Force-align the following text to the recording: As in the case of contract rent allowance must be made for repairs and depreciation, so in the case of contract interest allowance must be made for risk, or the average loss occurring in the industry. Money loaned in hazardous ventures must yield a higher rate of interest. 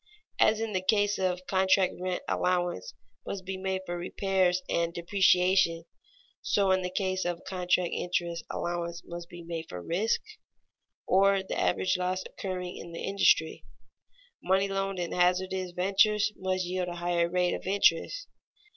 As 0.39 0.59
in 0.59 0.73
the 0.73 0.81
case 0.81 1.19
of 1.19 1.45
contract 1.45 1.93
rent 2.01 2.23
allowance 2.27 2.95
must 3.23 3.45
be 3.45 3.55
made 3.55 3.81
for 3.85 3.95
repairs 3.99 4.63
and 4.67 4.91
depreciation, 4.91 5.85
so 6.41 6.71
in 6.71 6.81
the 6.81 6.89
case 6.89 7.23
of 7.23 7.43
contract 7.43 7.91
interest 7.93 8.43
allowance 8.49 9.03
must 9.05 9.29
be 9.29 9.43
made 9.43 9.67
for 9.69 9.79
risk, 9.79 10.19
or 11.05 11.43
the 11.43 11.55
average 11.55 11.97
loss 11.97 12.23
occurring 12.25 12.77
in 12.77 12.93
the 12.93 13.03
industry. 13.03 13.63
Money 14.41 14.67
loaned 14.67 14.97
in 14.97 15.11
hazardous 15.11 15.71
ventures 15.73 16.31
must 16.35 16.65
yield 16.65 16.87
a 16.87 16.95
higher 16.95 17.29
rate 17.29 17.53
of 17.53 17.67
interest. 17.67 18.25